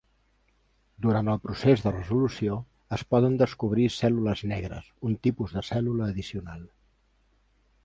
[1.05, 2.57] Durant el procés de resolució,
[2.97, 6.69] es poden descobrir cèl·lules "negres", un tipus de cèl·lula addicional.